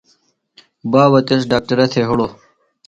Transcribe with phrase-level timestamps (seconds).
[0.91, 2.31] بابہ تس ڈاکٹرہ تھےۡ ہِڑوۡ۔